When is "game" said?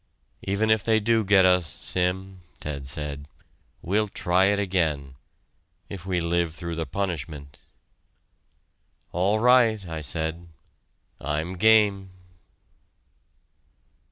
11.55-12.09